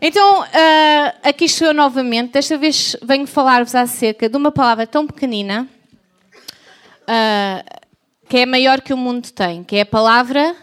[0.00, 2.32] Então, uh, aqui estou eu novamente.
[2.32, 5.68] Desta vez venho falar-vos acerca de uma palavra tão pequenina
[7.02, 7.80] uh,
[8.28, 10.54] que é maior que o mundo tem, que é a palavra.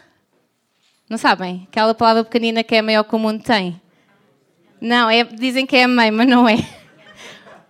[1.10, 1.68] Não sabem?
[1.70, 3.80] Aquela palavra pequenina que é maior que o mundo tem.
[4.80, 6.58] Não, é, dizem que é a mãe, mas não é.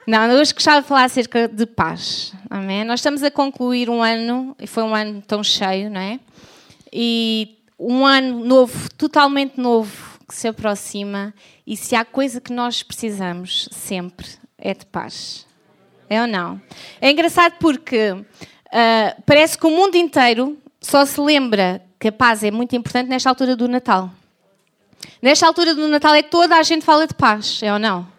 [0.05, 2.31] Não, hoje gostava de falar acerca de paz.
[2.47, 2.83] Amém?
[2.83, 6.19] Nós estamos a concluir um ano, e foi um ano tão cheio, não é?
[6.93, 11.33] E um ano novo, totalmente novo, que se aproxima.
[11.65, 15.45] E se há coisa que nós precisamos sempre, é de paz.
[16.09, 16.61] É ou não?
[17.01, 22.43] É engraçado porque uh, parece que o mundo inteiro só se lembra que a paz
[22.43, 24.11] é muito importante nesta altura do Natal.
[25.21, 28.15] Nesta altura do Natal é que toda a gente fala de paz, é ou não?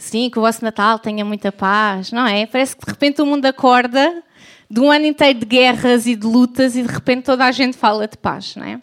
[0.00, 2.46] sim, que o vosso Natal tenha muita paz, não é?
[2.46, 4.22] Parece que de repente o mundo acorda
[4.68, 7.76] de um ano inteiro de guerras e de lutas e de repente toda a gente
[7.76, 8.80] fala de paz, não é?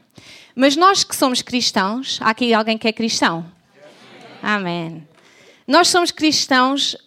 [0.60, 3.46] Mas nós que somos cristãos, há aqui alguém que é cristão?
[4.42, 5.08] Amém.
[5.68, 6.98] Nós somos cristãos,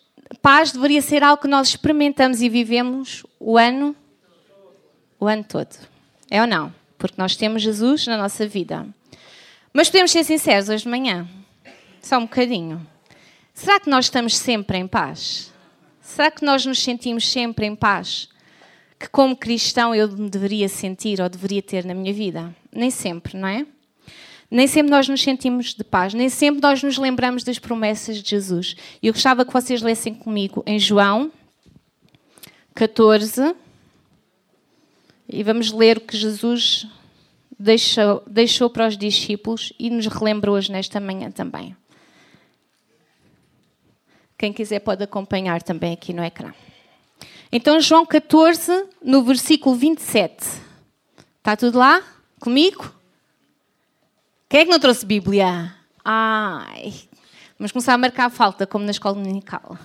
[0.40, 3.96] paz deveria ser algo que nós experimentamos e vivemos o ano,
[5.18, 5.76] o ano todo.
[6.30, 6.72] É ou não?
[6.96, 8.86] Porque nós temos Jesus na nossa vida.
[9.72, 11.28] Mas podemos ser sinceros hoje de manhã.
[12.00, 12.86] Só um bocadinho.
[13.52, 15.52] Será que nós estamos sempre em paz?
[16.00, 18.28] Será que nós nos sentimos sempre em paz?
[19.00, 22.54] Que como cristão eu me deveria sentir ou deveria ter na minha vida?
[22.70, 23.66] Nem sempre, não é?
[24.50, 28.28] Nem sempre nós nos sentimos de paz, nem sempre nós nos lembramos das promessas de
[28.28, 28.76] Jesus.
[29.02, 31.32] E eu gostava que vocês lessem comigo em João
[32.74, 33.54] 14
[35.26, 36.86] e vamos ler o que Jesus
[37.58, 41.74] deixou, deixou para os discípulos e nos relembra hoje nesta manhã também.
[44.36, 46.52] Quem quiser pode acompanhar também aqui no ecrã.
[47.52, 50.46] Então, João 14, no versículo 27.
[51.38, 52.02] Está tudo lá?
[52.38, 52.94] Comigo?
[54.48, 55.74] Quem é que não trouxe Bíblia?
[56.04, 56.94] Ai,
[57.58, 59.76] vamos começar a marcar a falta, como na escola dominical.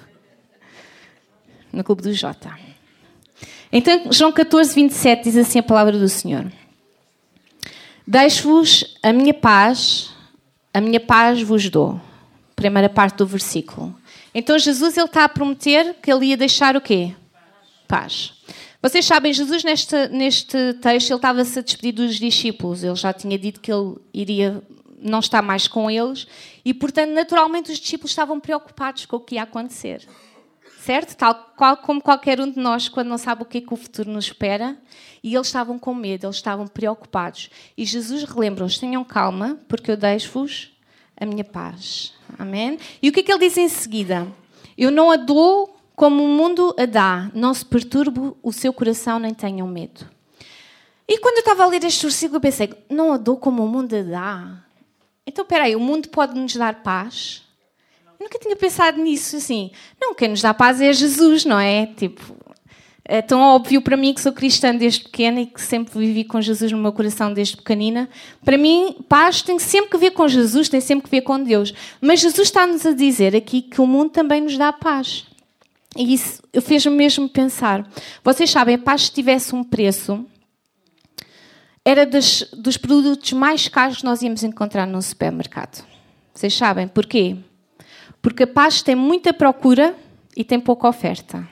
[1.74, 2.58] No Clube do Jota.
[3.72, 6.52] Então, João 14, 27 diz assim a palavra do Senhor:
[8.08, 10.12] Deixo-vos a minha paz,
[10.72, 12.00] a minha paz vos dou.
[12.56, 13.96] Primeira parte do versículo.
[14.34, 17.16] Então Jesus ele está a prometer que ele ia deixar o quê?
[17.86, 18.34] Paz.
[18.82, 22.84] Vocês sabem, Jesus neste, neste texto ele estava-se a despedir dos discípulos.
[22.84, 24.62] Ele já tinha dito que ele iria
[25.00, 26.28] não estar mais com eles
[26.64, 30.08] e, portanto, naturalmente os discípulos estavam preocupados com o que ia acontecer.
[30.82, 31.16] Certo?
[31.16, 33.78] Tal qual como qualquer um de nós quando não sabe o que é que o
[33.78, 34.78] futuro nos espera.
[35.24, 37.50] E eles estavam com medo, eles estavam preocupados.
[37.76, 40.72] E Jesus relembra-os: tenham calma, porque eu deixo-vos
[41.20, 42.14] a minha paz.
[42.38, 42.78] Amém?
[43.02, 44.28] E o que é que ele diz em seguida?
[44.78, 49.18] Eu não a dou como o mundo a dá, não se perturbe o seu coração,
[49.18, 50.06] nem tenham medo.
[51.08, 53.68] E quando eu estava a ler este versículo, eu pensei, não a dou como o
[53.68, 54.64] mundo a dá.
[55.26, 57.44] Então, espera aí, o mundo pode nos dar paz?
[58.20, 59.72] Eu nunca tinha pensado nisso, assim.
[60.02, 61.86] Não, quem nos dá paz é Jesus, não é?
[61.86, 62.36] Tipo,
[63.04, 66.42] é tão óbvio para mim que sou cristã desde pequena e que sempre vivi com
[66.42, 68.10] Jesus no meu coração desde pequenina.
[68.44, 71.72] Para mim, paz tem sempre que ver com Jesus, tem sempre que ver com Deus.
[72.02, 75.26] Mas Jesus está-nos a dizer aqui que o mundo também nos dá paz.
[75.96, 77.90] E isso fez-me mesmo pensar.
[78.24, 80.26] Vocês sabem, a paz se tivesse um preço,
[81.86, 85.86] era das, dos produtos mais caros que nós íamos encontrar num supermercado.
[86.34, 87.38] Vocês sabem porquê?
[88.22, 89.96] Porque a paz tem muita procura
[90.36, 91.48] e tem pouca oferta.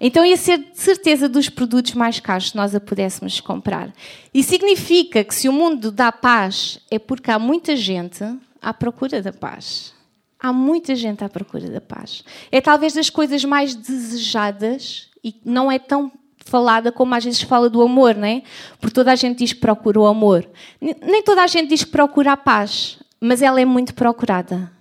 [0.00, 3.92] Então ia ser de certeza dos produtos mais caros se nós a pudéssemos comprar.
[4.32, 8.24] E significa que se o mundo dá paz é porque há muita gente
[8.62, 9.97] à procura da paz.
[10.40, 12.24] Há muita gente à procura da paz.
[12.52, 16.12] É talvez das coisas mais desejadas e não é tão
[16.44, 18.42] falada como às vezes fala do amor, não é?
[18.80, 20.48] Porque toda a gente diz que procura o amor.
[20.80, 24.72] Nem toda a gente diz que procura a paz, mas ela é muito procurada.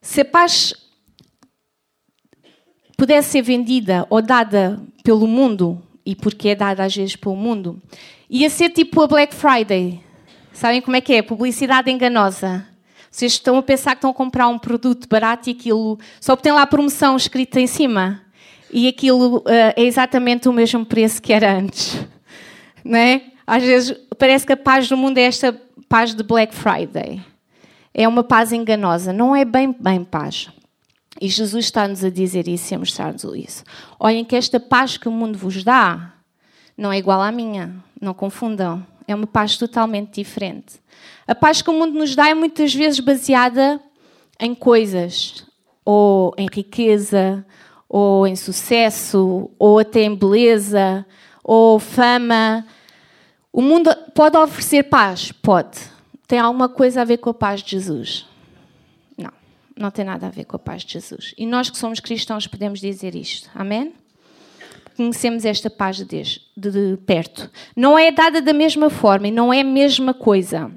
[0.00, 0.74] Se a paz
[2.96, 7.80] pudesse ser vendida ou dada pelo mundo, e porque é dada às vezes pelo mundo,
[8.28, 10.02] ia ser tipo a Black Friday.
[10.52, 11.22] Sabem como é que é?
[11.22, 12.71] Publicidade enganosa.
[13.12, 16.50] Vocês estão a pensar que estão a comprar um produto barato e aquilo só tem
[16.50, 18.22] lá a promoção escrita em cima.
[18.72, 19.44] E aquilo uh,
[19.76, 22.00] é exatamente o mesmo preço que era antes.
[22.82, 23.22] Não é?
[23.46, 25.52] Às vezes parece que a paz do mundo é esta
[25.90, 27.22] paz de Black Friday.
[27.92, 29.12] É uma paz enganosa.
[29.12, 30.48] Não é bem, bem paz.
[31.20, 33.62] E Jesus está-nos a dizer isso e a mostrar-nos isso.
[34.00, 36.14] Olhem que esta paz que o mundo vos dá
[36.78, 37.76] não é igual à minha.
[38.00, 38.86] Não confundam.
[39.06, 40.80] É uma paz totalmente diferente.
[41.26, 43.80] A paz que o mundo nos dá é muitas vezes baseada
[44.38, 45.46] em coisas,
[45.84, 47.44] ou em riqueza,
[47.88, 51.06] ou em sucesso, ou até em beleza,
[51.44, 52.66] ou fama.
[53.52, 55.30] O mundo pode oferecer paz?
[55.30, 55.78] Pode.
[56.26, 58.26] tem alguma coisa a ver com a paz de Jesus?
[59.18, 59.32] Não,
[59.76, 61.34] não tem nada a ver com a paz de Jesus.
[61.36, 63.50] E nós que somos cristãos podemos dizer isto.
[63.54, 63.92] Amém?
[64.96, 67.50] Conhecemos esta paz de Deus de, perto.
[67.76, 70.70] Não é dada da mesma forma e não é a mesma coisa.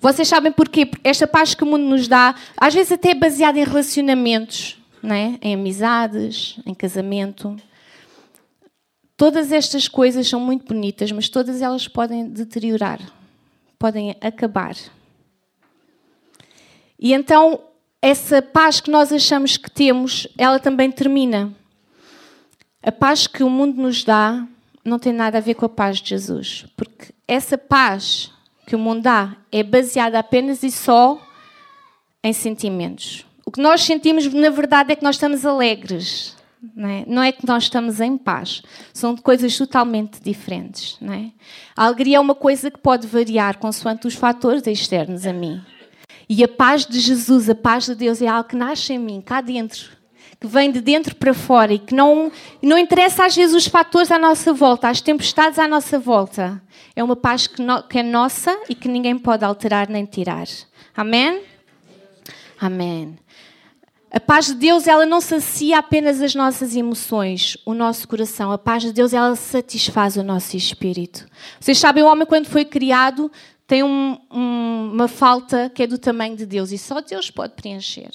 [0.00, 0.90] Vocês sabem porquê?
[1.04, 5.14] Esta paz que o mundo nos dá, às vezes até é baseada em relacionamentos, não
[5.14, 5.38] é?
[5.42, 7.56] em amizades, em casamento.
[9.16, 12.98] Todas estas coisas são muito bonitas, mas todas elas podem deteriorar,
[13.78, 14.74] podem acabar.
[16.98, 17.60] E então,
[18.00, 21.54] essa paz que nós achamos que temos, ela também termina.
[22.82, 24.46] A paz que o mundo nos dá
[24.82, 28.32] não tem nada a ver com a paz de Jesus, porque essa paz
[28.66, 31.20] que o mundo dá é baseada apenas e só
[32.24, 33.26] em sentimentos.
[33.44, 36.36] O que nós sentimos, na verdade, é que nós estamos alegres.
[36.74, 37.04] Não é?
[37.06, 38.62] não é que nós estamos em paz.
[38.92, 40.96] São coisas totalmente diferentes.
[41.00, 41.32] Não é?
[41.76, 45.60] A alegria é uma coisa que pode variar consoante os fatores externos a mim.
[46.28, 49.20] E a paz de Jesus, a paz de Deus, é algo que nasce em mim,
[49.20, 49.90] cá dentro,
[50.40, 52.32] que vem de dentro para fora e que não,
[52.62, 56.62] não interessa às vezes os fatores à nossa volta, as tempestades à nossa volta.
[56.96, 60.46] É uma paz que, no, que é nossa e que ninguém pode alterar nem tirar.
[60.96, 61.42] Amém?
[62.58, 63.18] Amém.
[64.10, 68.50] A paz de Deus, ela não sacia apenas as nossas emoções, o nosso coração.
[68.50, 71.26] A paz de Deus, ela satisfaz o nosso espírito.
[71.60, 73.30] Vocês sabem, o homem, quando foi criado,
[73.66, 77.52] tem um, um, uma falta que é do tamanho de Deus e só Deus pode
[77.52, 78.10] preencher.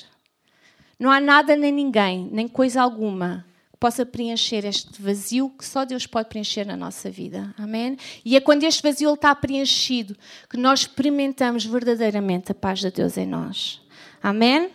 [1.00, 5.84] Não há nada nem ninguém, nem coisa alguma que possa preencher este vazio que só
[5.84, 7.54] Deus pode preencher na nossa vida.
[7.58, 7.98] Amém?
[8.24, 10.16] E é quando este vazio está preenchido
[10.50, 13.82] que nós experimentamos verdadeiramente a paz de Deus em nós.
[14.24, 14.70] Amém?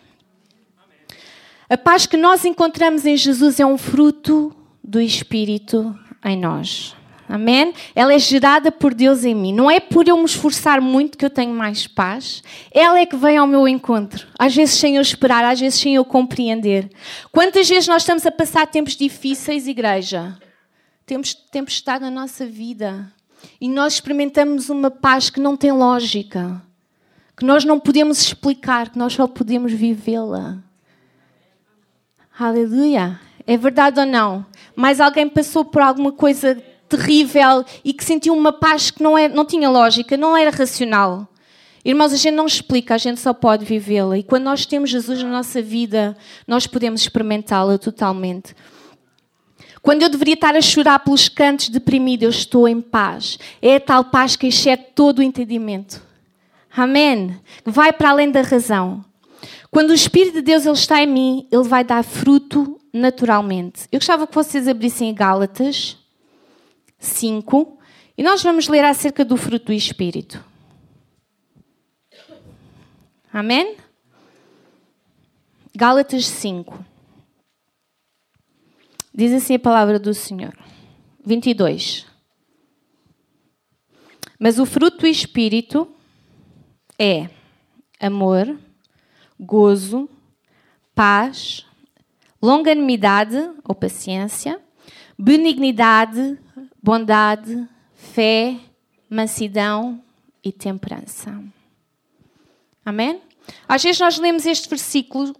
[1.69, 6.94] A paz que nós encontramos em Jesus é um fruto do Espírito em nós.
[7.31, 7.73] Amém?
[7.94, 9.53] Ela é gerada por Deus em mim.
[9.53, 12.43] Não é por eu me esforçar muito que eu tenho mais paz.
[12.73, 14.27] Ela é que vem ao meu encontro.
[14.37, 16.91] Às vezes sem eu esperar, às vezes sem eu compreender.
[17.31, 20.37] Quantas vezes nós estamos a passar tempos difíceis, igreja?
[21.06, 23.12] Temos tempestade na nossa vida.
[23.61, 26.61] E nós experimentamos uma paz que não tem lógica.
[27.37, 30.59] Que nós não podemos explicar, que nós só podemos vivê-la.
[32.37, 33.21] Aleluia.
[33.47, 34.44] É verdade ou não?
[34.75, 39.28] Mas alguém passou por alguma coisa terrível e que sentiu uma paz que não, é,
[39.28, 41.28] não tinha lógica, não era racional.
[41.84, 44.19] Irmãos, a gente não explica, a gente só pode vivê-la.
[44.19, 46.16] E quando nós temos Jesus na nossa vida,
[46.46, 48.54] nós podemos experimentá-la totalmente.
[49.81, 53.38] Quando eu deveria estar a chorar pelos cantos deprimido, eu estou em paz.
[53.62, 56.02] É a tal paz que excede todo o entendimento.
[56.76, 57.34] Amém.
[57.64, 59.02] Vai para além da razão.
[59.70, 63.84] Quando o Espírito de Deus ele está em mim, ele vai dar fruto naturalmente.
[63.90, 65.96] Eu gostava que vocês abrissem Gálatas
[67.00, 67.79] 5
[68.17, 70.44] e nós vamos ler acerca do fruto do Espírito.
[73.32, 73.76] Amém?
[75.75, 76.85] Gálatas 5.
[79.12, 80.56] Diz assim a palavra do Senhor.
[81.25, 82.06] 22.
[84.38, 85.93] Mas o fruto do Espírito
[86.99, 87.29] é
[87.99, 88.58] amor
[89.41, 90.08] gozo,
[90.94, 91.64] paz,
[92.43, 94.61] longanimidade ou paciência,
[95.19, 96.38] benignidade,
[96.82, 98.56] bondade, fé,
[99.09, 100.03] mansidão
[100.43, 101.43] e temperança.
[102.85, 103.21] Amém?
[103.69, 105.35] Às vezes nós lemos este versículo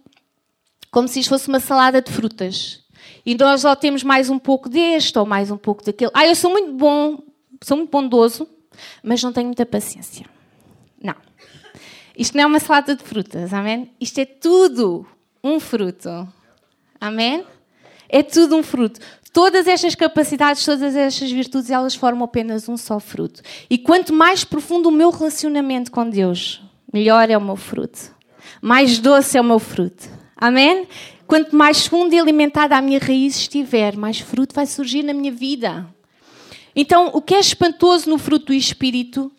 [0.91, 2.83] como se isto fosse uma salada de frutas.
[3.25, 6.11] E nós só temos mais um pouco deste ou mais um pouco daquele.
[6.13, 7.23] Ah, eu sou muito bom,
[7.61, 8.47] sou muito bondoso,
[9.01, 10.25] mas não tenho muita paciência.
[11.01, 11.15] Não.
[12.17, 13.91] Isto não é uma salada de frutas, amém?
[13.99, 15.07] Isto é tudo
[15.43, 16.27] um fruto.
[16.99, 17.45] Amém?
[18.09, 18.99] É tudo um fruto.
[19.33, 23.41] Todas estas capacidades, todas estas virtudes, elas formam apenas um só fruto.
[23.69, 26.61] E quanto mais profundo o meu relacionamento com Deus,
[26.91, 28.13] melhor é o meu fruto.
[28.61, 30.09] Mais doce é o meu fruto.
[30.35, 30.87] Amém?
[31.25, 35.31] Quanto mais fundo e alimentada a minha raiz estiver, mais fruto vai surgir na minha
[35.31, 35.87] vida.
[36.75, 39.31] Então, o que é espantoso no fruto do Espírito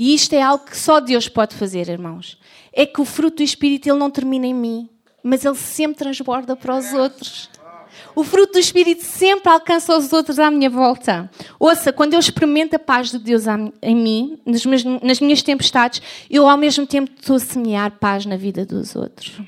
[0.00, 2.38] e isto é algo que só Deus pode fazer, irmãos.
[2.72, 4.88] É que o fruto do Espírito ele não termina em mim,
[5.22, 7.50] mas ele sempre transborda para os outros.
[8.14, 11.30] O fruto do Espírito sempre alcança os outros à minha volta.
[11.58, 13.44] Ouça, quando eu experimento a paz de Deus
[13.82, 18.66] em mim, nas minhas, tempestades, eu ao mesmo tempo estou a semear paz na vida
[18.66, 19.40] dos outros.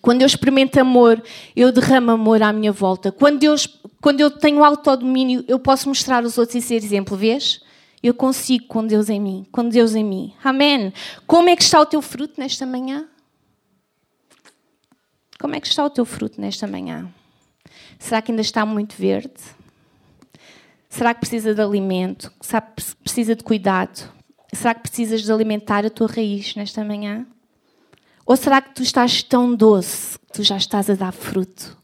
[0.00, 1.22] Quando eu experimento amor,
[1.54, 3.12] eu derramo amor à minha volta.
[3.12, 3.54] Quando eu,
[4.00, 7.16] quando eu tenho autodomínio, eu posso mostrar aos outros e ser exemplo.
[7.16, 7.60] Vês?
[8.02, 10.34] Eu consigo com Deus em mim, com Deus em mim.
[10.42, 10.92] Amém.
[11.24, 13.06] Como é que está o teu fruto nesta manhã?
[15.38, 17.08] Como é que está o teu fruto nesta manhã?
[17.98, 19.40] Será que ainda está muito verde?
[20.88, 22.30] Será que precisa de alimento?
[22.40, 24.12] Será que precisa de cuidado?
[24.52, 27.26] Será que precisas de alimentar a tua raiz nesta manhã?
[28.26, 31.76] Ou será que tu estás tão doce que tu já estás a dar fruto?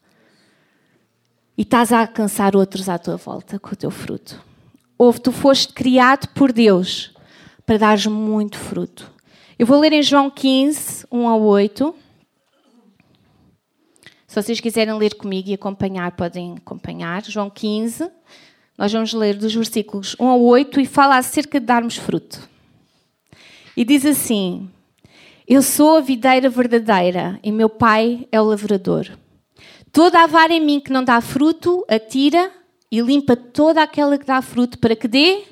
[1.56, 4.40] E estás a alcançar outros à tua volta com o teu fruto?
[4.96, 7.12] Ou tu foste criado por Deus
[7.64, 9.10] para dares muito fruto?
[9.58, 11.94] Eu vou ler em João 15, 1 a 8.
[14.38, 17.24] Vocês quiserem ler comigo e acompanhar, podem acompanhar.
[17.24, 18.08] João 15,
[18.78, 22.48] nós vamos ler dos versículos 1 a 8 e fala acerca de darmos fruto.
[23.76, 24.70] E diz assim:
[25.46, 29.08] Eu sou a videira verdadeira e meu pai é o lavrador.
[29.90, 32.52] Toda a vara em mim que não dá fruto, atira
[32.92, 35.42] e limpa toda aquela que dá fruto para que dê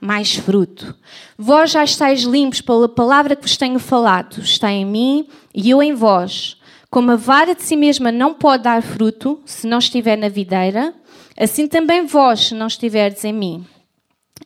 [0.00, 0.96] mais fruto.
[1.36, 4.40] Vós já estáis limpos pela palavra que vos tenho falado.
[4.40, 6.56] Está em mim e eu em vós.
[6.94, 10.94] Como a vara de si mesma não pode dar fruto se não estiver na videira,
[11.36, 13.66] assim também vós, se não estiverdes em mim.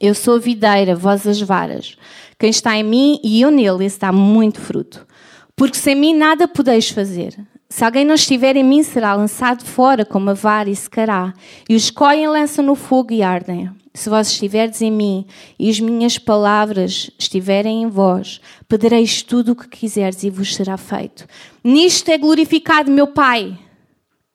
[0.00, 1.98] Eu sou a videira, vós as varas.
[2.38, 5.06] Quem está em mim e eu nele, esse dá muito fruto.
[5.54, 7.38] Porque sem mim nada podeis fazer.
[7.68, 11.34] Se alguém não estiver em mim, será lançado fora como a vara e secará.
[11.68, 13.70] E os coiem lançam no fogo e ardem.
[13.98, 15.26] Se vós estiverdes em mim
[15.58, 20.76] e as minhas palavras estiverem em vós, pedireis tudo o que quiserdes e vos será
[20.76, 21.26] feito.
[21.64, 23.58] Nisto é glorificado meu Pai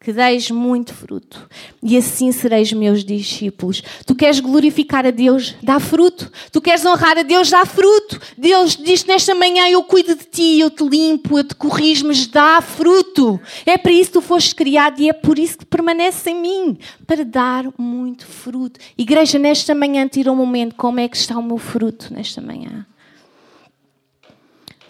[0.04, 1.50] que deis muito fruto,
[1.82, 3.82] e assim sereis meus discípulos.
[4.06, 5.56] Tu queres glorificar a Deus?
[5.64, 6.30] Dá fruto.
[6.52, 7.50] Tu queres honrar a Deus?
[7.50, 8.20] Dá fruto.
[8.38, 12.28] Deus diz nesta manhã: Eu cuido de ti, eu te limpo, eu te corrijo, mas
[12.28, 13.40] dá fruto.
[13.66, 16.78] É para isso que tu foste criado e é por isso que permaneces em mim
[17.08, 18.82] para dar muito fruto.
[18.98, 22.86] Igreja, nesta manhã, tira um momento: como é que está o meu fruto nesta manhã?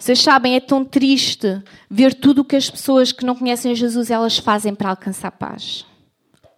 [0.04, 4.10] Vocês sabem, é tão triste ver tudo o que as pessoas que não conhecem Jesus
[4.10, 5.86] elas fazem para alcançar paz.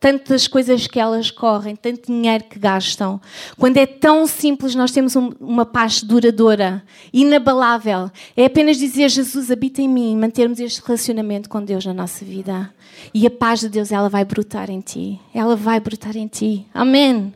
[0.00, 3.20] Tantas coisas que elas correm, tanto dinheiro que gastam.
[3.56, 8.10] Quando é tão simples, nós temos uma paz duradoura, inabalável.
[8.36, 12.74] É apenas dizer: Jesus habita em mim, mantermos este relacionamento com Deus na nossa vida.
[13.14, 15.20] E a paz de Deus, ela vai brotar em ti.
[15.32, 16.66] Ela vai brotar em ti.
[16.74, 17.32] Amém.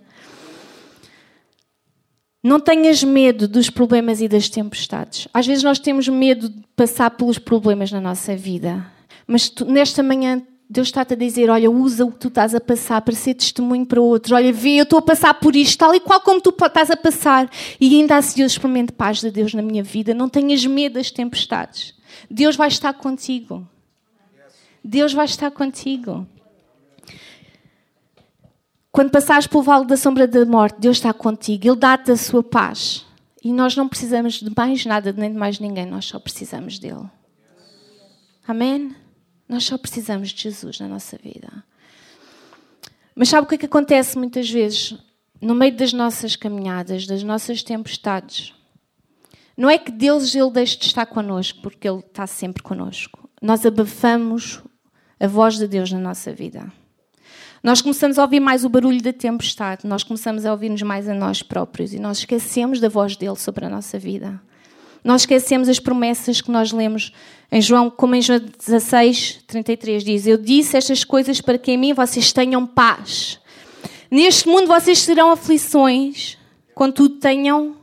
[2.42, 5.28] Não tenhas medo dos problemas e das tempestades.
[5.32, 8.87] Às vezes nós temos medo de passar pelos problemas na nossa vida.
[9.26, 12.61] Mas tu, nesta manhã Deus está-te a dizer: olha, usa o que tu estás a
[12.61, 14.30] passar para ser testemunho para outros.
[14.30, 16.97] Olha, vê, eu estou a passar por isto, tal e qual como tu estás a
[16.97, 17.50] passar.
[17.80, 20.14] E ainda assim eu experimento paz de Deus na minha vida.
[20.14, 21.92] Não tenhas medo das tempestades.
[22.30, 23.68] Deus vai estar contigo.
[24.82, 26.26] Deus vai estar contigo.
[28.92, 32.42] Quando passares pelo vale da sombra da morte, Deus está contigo, Ele dá-te a sua
[32.42, 33.06] paz.
[33.42, 37.09] E nós não precisamos de mais nada, nem de mais ninguém, nós só precisamos dele.
[38.47, 38.94] Amém?
[39.49, 41.49] Nós só precisamos de Jesus na nossa vida.
[43.14, 44.99] Mas sabe o que é que acontece muitas vezes?
[45.40, 48.52] No meio das nossas caminhadas, das nossas tempestades.
[49.56, 53.28] Não é que Deus ele deixe de estar connosco, porque Ele está sempre connosco.
[53.42, 54.62] Nós abafamos
[55.18, 56.73] a voz de Deus na nossa vida.
[57.62, 61.14] Nós começamos a ouvir mais o barulho da tempestade, nós começamos a ouvir-nos mais a
[61.14, 64.40] nós próprios e nós esquecemos da voz dele sobre a nossa vida.
[65.05, 67.12] Nós esquecemos as promessas que nós lemos
[67.52, 71.76] em João, como em João 16, 33 diz: Eu disse estas coisas para que em
[71.76, 73.38] mim vocês tenham paz.
[74.11, 76.38] Neste mundo vocês terão aflições,
[76.75, 77.76] contudo tenham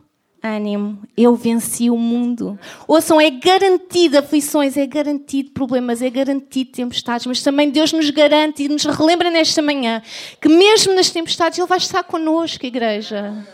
[0.55, 2.57] ânimo, eu venci o mundo.
[2.87, 8.63] Ouçam, é garantido aflições, é garantido problemas, é garantido tempestades, mas também Deus nos garante
[8.63, 10.01] e nos relembra nesta manhã
[10.41, 13.45] que mesmo nas tempestades Ele vai estar connosco, igreja.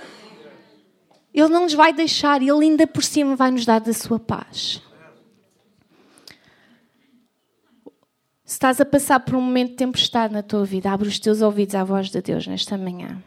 [1.33, 4.19] Ele não nos vai deixar e Ele ainda por cima vai nos dar da sua
[4.19, 4.81] paz.
[8.45, 11.41] Se estás a passar por um momento de tempestade na tua vida, abre os teus
[11.41, 13.21] ouvidos à voz de Deus nesta manhã.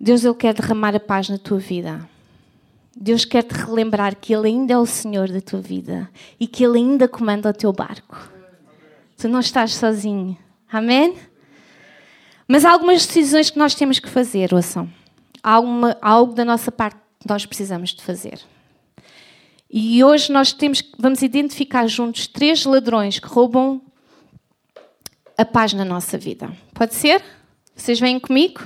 [0.00, 2.08] Deus ele quer derramar a paz na tua vida.
[2.96, 6.64] Deus quer te relembrar que Ele ainda é o Senhor da tua vida e que
[6.64, 8.30] Ele ainda comanda o teu barco.
[9.16, 10.36] Tu não estás sozinho.
[10.70, 11.16] Amém?
[12.48, 14.90] Mas há algumas decisões que nós temos que fazer, ouçam.
[15.42, 15.60] Há
[16.02, 18.40] algo da nossa parte que nós precisamos de fazer.
[19.70, 23.80] E hoje nós temos, vamos identificar juntos três ladrões que roubam
[25.38, 26.50] a paz na nossa vida.
[26.74, 27.22] Pode ser?
[27.76, 28.60] Vocês vêm comigo?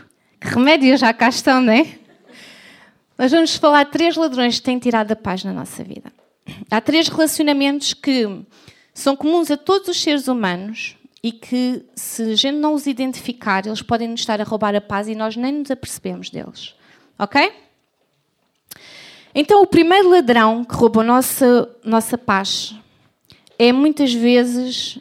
[0.49, 1.99] Remédios já cá estão, não é?
[3.17, 6.13] Nós vamos falar de três ladrões que têm tirado a paz na nossa vida.
[6.71, 8.29] Há três relacionamentos que
[8.93, 13.67] são comuns a todos os seres humanos e que, se a gente não os identificar,
[13.67, 16.75] eles podem nos estar a roubar a paz e nós nem nos apercebemos deles.
[17.19, 17.53] Ok?
[19.35, 22.75] Então, o primeiro ladrão que rouba a nossa, nossa paz
[23.59, 24.99] é muitas vezes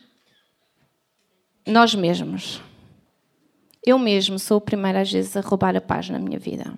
[1.65, 2.61] nós mesmos.
[3.85, 6.73] Eu mesmo sou a primeira às vezes a roubar a paz na minha vida.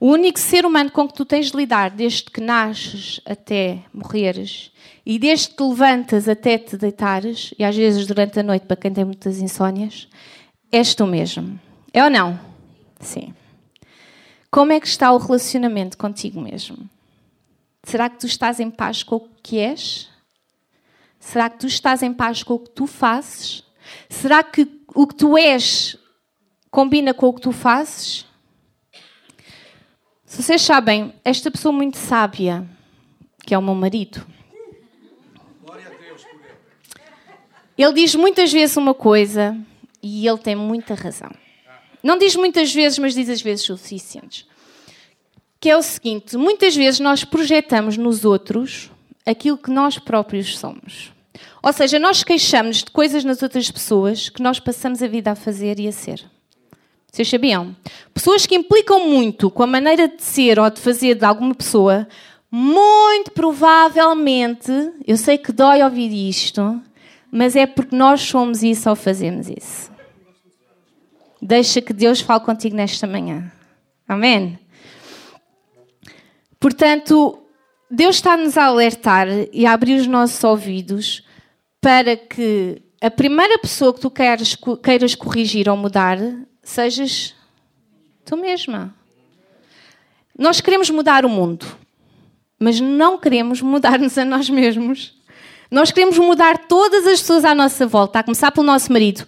[0.00, 4.72] O único ser humano com que tu tens de lidar desde que nasces até morreres
[5.06, 8.76] e desde que te levantas até te deitares, e às vezes durante a noite, para
[8.76, 10.08] quem tem muitas insónias,
[10.72, 11.58] és tu mesmo.
[11.92, 12.38] É ou não?
[12.98, 13.32] Sim.
[14.50, 16.78] Como é que está o relacionamento contigo mesmo?
[17.84, 20.08] Será que tu estás em paz com o que és?
[21.20, 23.64] Será que tu estás em paz com o que tu fazes?
[24.08, 25.96] Será que o que tu és
[26.70, 28.26] combina com o que tu fazes?
[30.24, 32.66] Se vocês sabem, esta pessoa muito sábia,
[33.44, 34.24] que é o meu marido,
[37.76, 39.56] ele diz muitas vezes uma coisa
[40.02, 41.30] e ele tem muita razão.
[42.02, 44.46] Não diz muitas vezes, mas diz às vezes suficientes.
[45.60, 48.90] Que é o seguinte: muitas vezes nós projetamos nos outros
[49.24, 51.11] aquilo que nós próprios somos.
[51.62, 55.34] Ou seja, nós queixamos de coisas nas outras pessoas que nós passamos a vida a
[55.34, 56.24] fazer e a ser.
[57.10, 57.76] Vocês sabiam?
[58.14, 62.08] Pessoas que implicam muito com a maneira de ser ou de fazer de alguma pessoa,
[62.50, 64.72] muito provavelmente,
[65.06, 66.80] eu sei que dói ouvir isto,
[67.30, 69.90] mas é porque nós somos isso ou fazemos isso.
[71.40, 73.50] Deixa que Deus fale contigo nesta manhã.
[74.06, 74.58] Amém?
[76.60, 77.42] Portanto,
[77.94, 81.22] Deus está-nos a alertar e a abrir os nossos ouvidos
[81.78, 86.16] para que a primeira pessoa que tu queres, queiras corrigir ou mudar
[86.62, 87.34] sejas
[88.24, 88.94] tu mesma.
[90.38, 91.66] Nós queremos mudar o mundo,
[92.58, 95.14] mas não queremos mudar-nos a nós mesmos.
[95.70, 99.26] Nós queremos mudar todas as pessoas à nossa volta, a começar pelo nosso marido.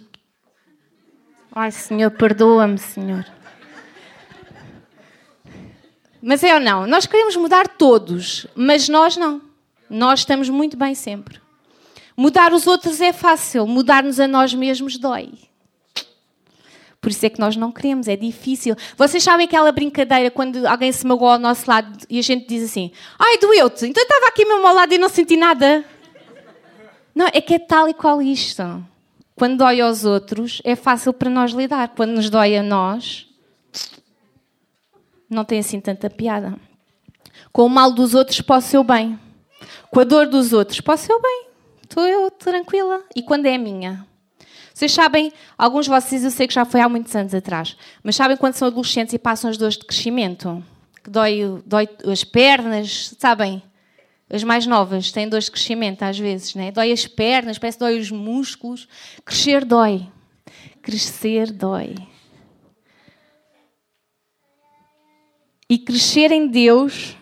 [1.54, 3.26] Ai, Senhor, perdoa-me, Senhor.
[6.26, 6.87] Mas é ou não?
[6.87, 9.43] Nós queremos mudar todos, mas nós não.
[9.90, 11.38] Nós estamos muito bem sempre.
[12.16, 15.28] Mudar os outros é fácil, mudar-nos a nós mesmos dói.
[16.99, 18.75] Por isso é que nós não queremos, é difícil.
[18.97, 22.71] Vocês sabem aquela brincadeira quando alguém se magoou ao nosso lado e a gente diz
[22.71, 25.85] assim: Ai, doeu-te, então eu estava aqui mesmo ao lado e não senti nada.
[27.15, 28.63] Não, é que é tal e qual isto.
[29.37, 31.89] Quando dói aos outros, é fácil para nós lidar.
[31.89, 33.28] Quando nos dói a nós,
[35.28, 36.54] não tem assim tanta piada.
[37.52, 39.19] Com o mal dos outros, posso o bem.
[39.91, 41.47] Com a dor dos outros, posso o bem.
[41.82, 43.02] Estou eu tranquila.
[43.15, 44.06] E quando é a minha?
[44.73, 48.17] Vocês sabem, alguns de vocês eu sei que já foi há muitos anos atrás, mas
[48.17, 50.65] sabem quando são adolescentes e passam as dores de crescimento?
[51.02, 53.63] Que dói, dói as pernas, sabem?
[54.28, 56.73] As mais novas têm dores de crescimento às vezes, né?
[56.73, 58.89] Dói as pernas, parece que dói os músculos.
[59.25, 60.08] Crescer dói.
[60.82, 61.95] Crescer dói.
[65.69, 67.17] E crescer em Deus,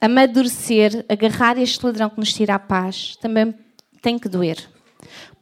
[0.00, 3.54] amadurecer, agarrar este ladrão que nos tira a paz, também
[4.00, 4.58] tem que doer.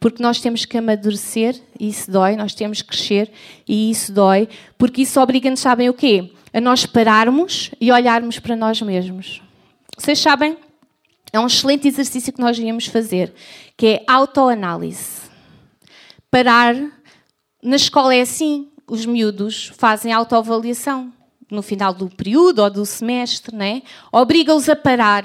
[0.01, 3.31] Porque nós temos que amadurecer e isso dói, nós temos que crescer
[3.69, 6.33] e isso dói, porque isso obriga-nos, sabem o quê?
[6.53, 9.41] A nós pararmos e olharmos para nós mesmos.
[9.97, 10.57] Vocês sabem?
[11.33, 13.33] É um excelente exercício que nós devíamos fazer,
[13.77, 15.23] que é autoanálise.
[16.31, 16.75] Parar.
[17.63, 21.13] Na escola é assim, os miúdos fazem autoavaliação
[21.53, 23.83] no final do período ou do semestre, né?
[24.11, 25.25] Obriga-os a parar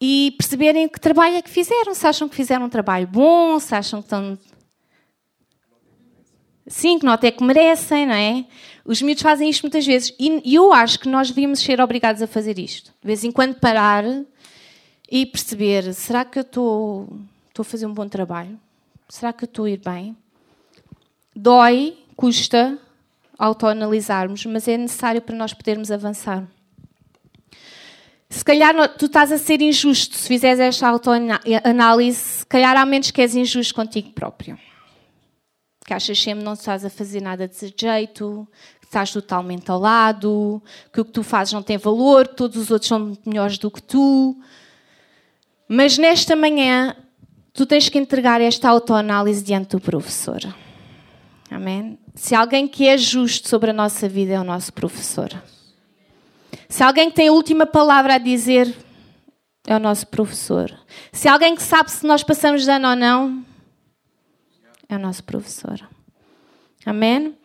[0.00, 1.94] e perceberem que trabalho é que fizeram.
[1.94, 4.38] Se acham que fizeram um trabalho bom, se acham que estão.
[6.66, 8.46] Sim, que nota é que merecem, não é?
[8.84, 10.14] Os miúdos fazem isto muitas vezes.
[10.18, 12.92] E eu acho que nós devíamos ser obrigados a fazer isto.
[13.00, 14.04] De vez em quando parar
[15.10, 17.08] e perceber: será que eu estou,
[17.48, 18.58] estou a fazer um bom trabalho?
[19.08, 20.16] Será que eu estou a ir bem?
[21.36, 22.78] Dói, custa
[23.40, 26.46] autoanalisarmos, mas é necessário para nós podermos avançar.
[28.28, 33.10] Se calhar tu estás a ser injusto se fizeres esta autoanálise, se calhar há menos
[33.10, 34.58] que és injusto contigo próprio.
[35.84, 38.46] Que achas sempre que não estás a fazer nada de jeito,
[38.78, 42.56] que estás totalmente ao lado, que o que tu fazes não tem valor, que todos
[42.58, 44.38] os outros são melhores do que tu.
[45.66, 46.94] Mas nesta manhã,
[47.54, 50.40] tu tens que entregar esta autoanálise diante do professor.
[51.50, 51.98] Amém?
[52.14, 55.30] Se alguém que é justo sobre a nossa vida é o nosso professor.
[56.68, 58.74] Se alguém que tem a última palavra a dizer
[59.66, 60.72] é o nosso professor.
[61.12, 63.44] Se alguém que sabe se nós passamos de ano ou não,
[64.88, 65.80] é o nosso professor.
[66.84, 67.36] Amém?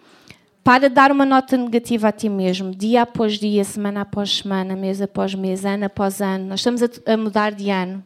[0.64, 5.00] Para dar uma nota negativa a ti mesmo, dia após dia, semana após semana, mês
[5.00, 6.46] após mês, ano após ano.
[6.48, 8.04] Nós estamos a, mudar de ano.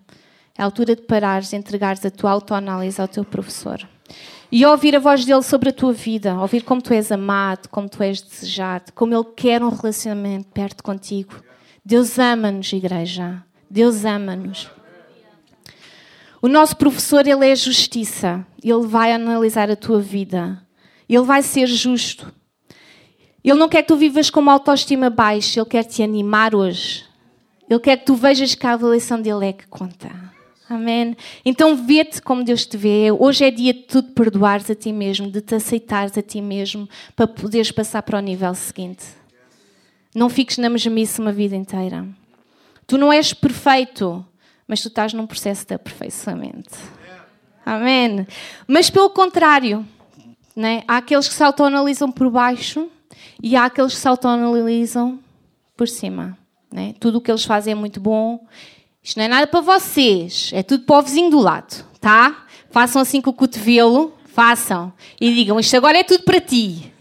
[0.58, 3.88] É a altura de parares, entregares a tua autoanálise ao teu professor.
[4.52, 7.88] E ouvir a voz dele sobre a tua vida, ouvir como tu és amado, como
[7.88, 11.44] tu és desejado, como ele quer um relacionamento perto contigo.
[11.86, 13.44] Deus ama-nos, igreja.
[13.70, 14.70] Deus ama-nos.
[16.42, 18.46] O nosso professor, ele é justiça.
[18.64, 20.66] Ele vai analisar a tua vida.
[21.08, 22.34] Ele vai ser justo.
[23.44, 27.06] Ele não quer que tu vivas com uma autoestima baixa, Ele quer te animar hoje.
[27.70, 30.29] Ele quer que tu vejas que a avaliação dele é que conta.
[30.70, 31.18] Amém?
[31.44, 33.12] Então vê-te como Deus te vê.
[33.12, 36.42] Hoje é dia de tu te perdoares a ti mesmo, de te aceitares a ti
[36.42, 39.04] mesmo, para poderes passar para o nível seguinte.
[40.14, 42.08] Não fiques na mesmice uma vida inteira.
[42.86, 44.24] Tu não és perfeito,
[44.68, 46.78] mas tu estás num processo de aperfeiçoamento.
[47.66, 48.28] Amém?
[48.68, 49.86] Mas pelo contrário,
[50.56, 50.84] né?
[50.88, 52.90] há aqueles que se autoanalisam por baixo
[53.42, 55.20] e há aqueles que se autoanalisam
[55.76, 56.38] por cima.
[56.72, 56.94] Né?
[57.00, 58.46] Tudo o que eles fazem é muito bom.
[59.02, 62.46] Isto não é nada para vocês, é tudo para o vizinho do lado, tá?
[62.70, 64.94] Façam assim com o cotovelo, façam.
[65.20, 66.94] E digam, isto agora é tudo para ti.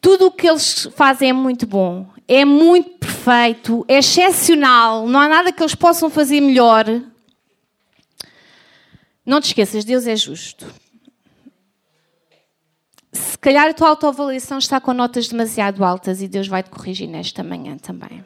[0.00, 5.28] Tudo o que eles fazem é muito bom, é muito perfeito, é excepcional, não há
[5.28, 6.84] nada que eles possam fazer melhor.
[9.24, 10.66] Não te esqueças, Deus é justo
[13.14, 17.08] se calhar a tua autoavaliação está com notas demasiado altas e Deus vai te corrigir
[17.08, 18.24] nesta manhã também.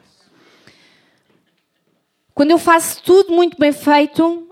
[2.39, 4.47] Quando eu faço tudo muito bem feito,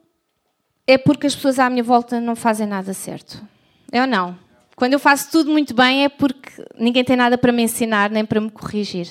[0.86, 3.42] é porque as pessoas à minha volta não fazem nada certo.
[3.90, 4.38] É ou não?
[4.76, 8.26] Quando eu faço tudo muito bem, é porque ninguém tem nada para me ensinar nem
[8.26, 9.08] para me corrigir.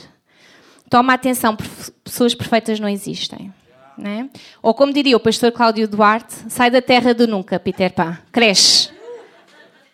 [0.90, 1.56] Toma atenção,
[2.04, 3.50] pessoas perfeitas não existem.
[3.96, 4.28] Né?
[4.60, 8.18] Ou como diria o pastor Cláudio Duarte, sai da terra do nunca, Peter Pan.
[8.30, 8.90] Cresce.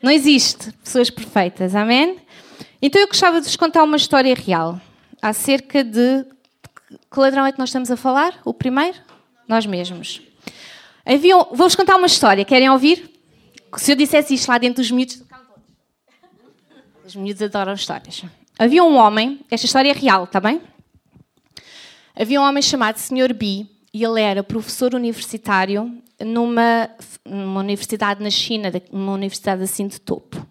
[0.02, 2.16] Não existe pessoas perfeitas, amém?
[2.82, 4.80] Então eu gostava de vos contar uma história real
[5.22, 6.26] acerca de.
[7.10, 8.40] Que ladrão é que nós estamos a falar?
[8.44, 8.98] O primeiro?
[9.48, 10.22] Nós mesmos.
[11.04, 11.36] Havia...
[11.36, 13.10] Vou-vos contar uma história, querem ouvir?
[13.76, 15.22] Se eu dissesse isto lá dentro dos miúdos.
[17.04, 18.24] Os miúdos adoram histórias.
[18.58, 20.60] Havia um homem, esta história é real, está bem?
[22.14, 23.32] Havia um homem chamado Sr.
[23.34, 26.88] B e ele era professor universitário numa,
[27.24, 30.46] numa universidade na China, uma universidade assim de topo.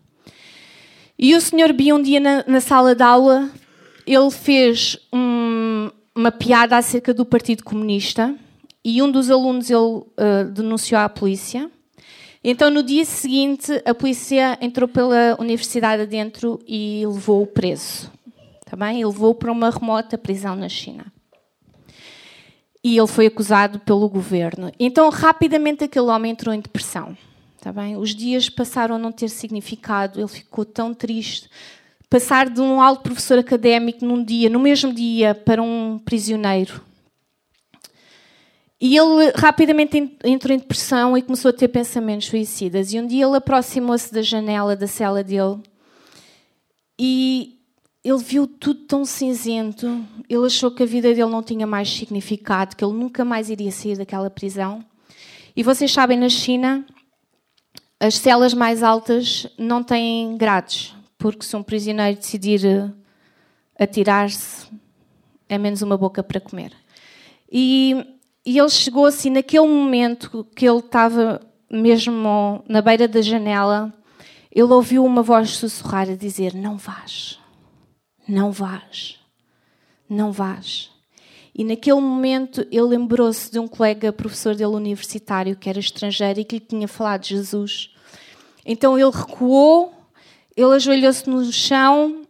[1.17, 3.49] E o senhor Bi, um dia na, na sala de aula,
[4.05, 5.17] ele fez um,
[6.15, 8.35] uma piada acerca do Partido Comunista
[8.83, 11.69] e um dos alunos ele uh, denunciou à polícia.
[12.43, 18.11] Então, no dia seguinte, a polícia entrou pela universidade adentro e levou-o preso.
[18.65, 19.05] Tá bem?
[19.05, 21.05] Levou-o para uma remota prisão na China
[22.83, 24.71] e ele foi acusado pelo governo.
[24.79, 27.15] Então, rapidamente, aquele homem entrou em depressão.
[27.59, 27.95] Tá bem?
[27.95, 31.47] Os dias passaram a não ter significado, ele ficou tão triste.
[32.11, 36.83] Passar de um alto professor académico num dia, no mesmo dia, para um prisioneiro.
[38.81, 42.91] E ele rapidamente entrou em depressão e começou a ter pensamentos suicidas.
[42.91, 45.61] E um dia ele aproximou-se da janela da cela dele
[46.99, 47.61] e
[48.03, 52.75] ele viu tudo tão cinzento, ele achou que a vida dele não tinha mais significado,
[52.75, 54.83] que ele nunca mais iria sair daquela prisão.
[55.55, 56.85] E vocês sabem, na China,
[58.01, 62.91] as celas mais altas não têm grades, porque se um prisioneiro decidir eh,
[63.79, 64.67] atirar-se,
[65.47, 66.73] é menos uma boca para comer.
[67.51, 67.95] E,
[68.45, 73.93] e ele chegou assim, naquele momento que ele estava mesmo na beira da janela,
[74.51, 77.39] ele ouviu uma voz sussurrar a dizer: Não vás
[78.31, 79.19] não vás,
[80.09, 80.89] não vás.
[81.53, 86.45] E naquele momento ele lembrou-se de um colega professor dele universitário que era estrangeiro e
[86.45, 87.93] que lhe tinha falado de Jesus.
[88.65, 89.93] Então ele recuou,
[90.61, 92.23] ele ajoelhou-se no chão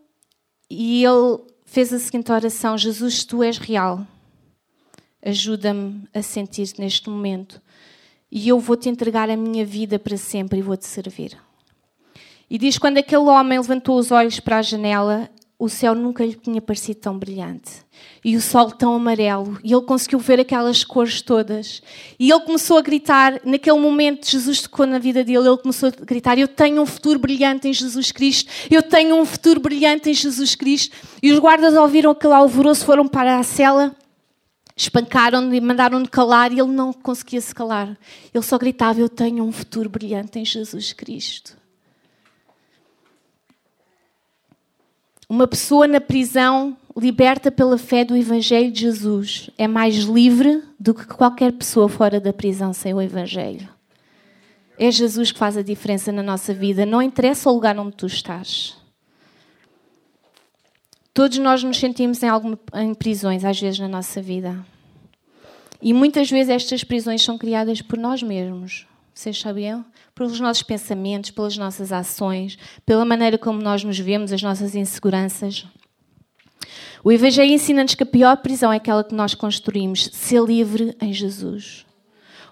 [0.69, 4.05] e ele fez a seguinte oração: Jesus, tu és real.
[5.23, 7.61] Ajuda-me a sentir-te neste momento.
[8.31, 11.37] E eu vou te entregar a minha vida para sempre e vou te servir.
[12.49, 15.29] E diz: quando aquele homem levantou os olhos para a janela,
[15.61, 17.69] o céu nunca lhe tinha parecido tão brilhante.
[18.25, 19.59] E o sol tão amarelo.
[19.63, 21.83] E ele conseguiu ver aquelas cores todas.
[22.19, 23.39] E ele começou a gritar.
[23.45, 25.47] Naquele momento, Jesus tocou na vida dele.
[25.47, 28.49] Ele começou a gritar: Eu tenho um futuro brilhante em Jesus Cristo.
[28.71, 30.97] Eu tenho um futuro brilhante em Jesus Cristo.
[31.21, 33.95] E os guardas ouviram aquele alvoroço, foram para a cela.
[34.75, 36.51] Espancaram-no e mandaram-no calar.
[36.51, 37.95] E ele não conseguia se calar.
[38.33, 41.60] Ele só gritava: Eu tenho um futuro brilhante em Jesus Cristo.
[45.31, 50.93] Uma pessoa na prisão, liberta pela fé do Evangelho de Jesus, é mais livre do
[50.93, 53.69] que qualquer pessoa fora da prisão sem o Evangelho.
[54.77, 58.07] É Jesus que faz a diferença na nossa vida, não interessa o lugar onde tu
[58.07, 58.75] estás.
[61.13, 64.65] Todos nós nos sentimos em, alguma, em prisões, às vezes, na nossa vida.
[65.81, 68.85] E muitas vezes estas prisões são criadas por nós mesmos.
[69.13, 69.85] Vocês sabiam?
[70.21, 75.65] Pelos nossos pensamentos, pelas nossas ações, pela maneira como nós nos vemos, as nossas inseguranças.
[77.03, 81.11] O Evangelho ensina-nos que a pior prisão é aquela que nós construímos, ser livre em
[81.11, 81.87] Jesus.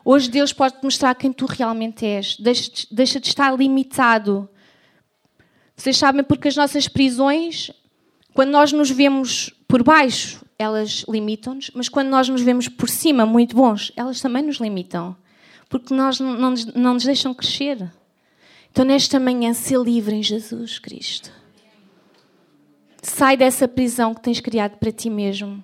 [0.04, 2.38] Hoje Deus pode te mostrar quem tu realmente és.
[2.38, 4.50] Deixa de estar limitado
[5.76, 7.70] Vocês sabem porque as nossas prisões,
[8.34, 13.28] quando nós nos vemos por baixo, elas limitam-nos, mas quando nós nos vemos por cima,
[13.28, 15.16] muito bons, elas também nos limitam.
[15.70, 17.90] Porque nós não, não, não nos deixam crescer.
[18.72, 21.32] Então, nesta manhã, ser livre em Jesus Cristo.
[23.02, 25.64] Sai dessa prisão que tens criado para ti mesmo.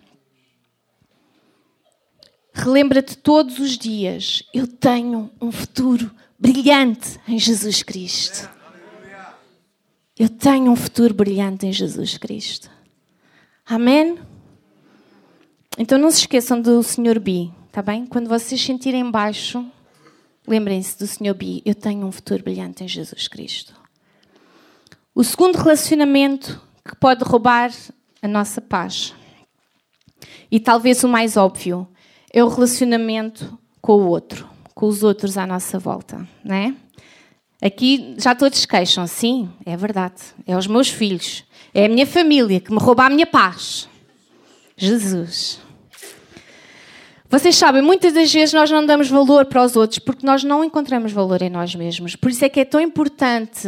[2.53, 8.49] Relembra-te todos os dias: eu tenho um futuro brilhante em Jesus Cristo.
[10.17, 12.69] Eu tenho um futuro brilhante em Jesus Cristo.
[13.65, 14.17] Amém?
[15.77, 18.05] Então não se esqueçam do Senhor B, tá bem?
[18.05, 19.69] Quando vocês sentirem baixo,
[20.47, 21.61] lembrem-se do Senhor B.
[21.65, 23.73] Eu tenho um futuro brilhante em Jesus Cristo.
[25.13, 27.71] O segundo relacionamento que pode roubar
[28.21, 29.13] a nossa paz,
[30.51, 31.87] e talvez o mais óbvio,
[32.31, 36.75] é o relacionamento com o outro, com os outros à nossa volta, né?
[37.61, 40.21] Aqui já todos queixam, sim, é verdade.
[40.45, 43.87] É os meus filhos, é a minha família que me rouba a minha paz.
[44.77, 45.64] Jesus.
[47.29, 50.63] Vocês sabem, muitas das vezes nós não damos valor para os outros porque nós não
[50.63, 52.15] encontramos valor em nós mesmos.
[52.15, 53.67] Por isso é que é tão importante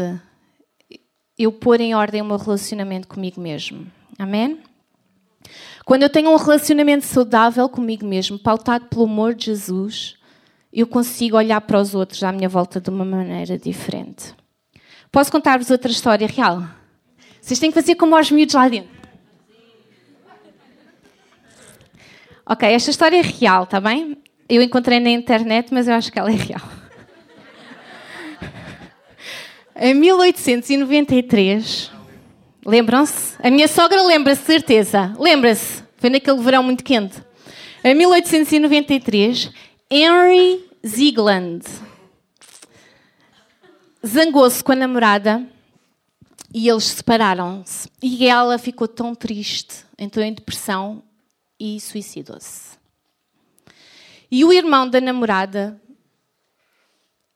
[1.38, 3.86] eu pôr em ordem o meu relacionamento comigo mesmo.
[4.18, 4.60] Amém?
[5.86, 10.18] Quando eu tenho um relacionamento saudável comigo mesmo, pautado pelo amor de Jesus,
[10.72, 14.36] eu consigo olhar para os outros à minha volta de uma maneira diferente.
[15.12, 16.64] Posso contar-vos outra história real?
[17.42, 18.97] Vocês têm que fazer como aos miúdos lá dentro.
[22.50, 24.18] Ok, esta história é real, está bem?
[24.48, 26.62] Eu encontrei na internet, mas eu acho que ela é real.
[29.80, 31.92] Em 1893,
[32.68, 33.38] Lembram-se?
[33.42, 35.16] A minha sogra lembra-se, certeza.
[35.18, 35.82] Lembra-se?
[35.96, 37.16] Foi naquele verão muito quente.
[37.82, 39.50] Em 1893,
[39.90, 41.64] Henry Ziegland
[44.06, 45.48] zangou-se com a namorada
[46.54, 47.88] e eles separaram-se.
[48.04, 51.02] E ela ficou tão triste, entrou em depressão
[51.60, 52.78] e suicidou-se.
[54.30, 55.80] E o irmão da namorada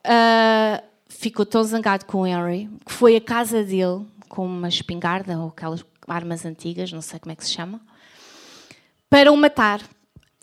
[0.06, 5.38] uh, ficou tão zangado com o Henry que foi à casa dele com uma espingarda
[5.38, 7.82] ou aquelas armas antigas, não sei como é que se chama,
[9.10, 9.82] para o matar.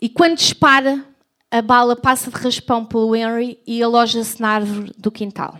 [0.01, 1.03] E quando dispara,
[1.51, 5.59] a bala passa de raspão pelo Henry e aloja-se na árvore do quintal.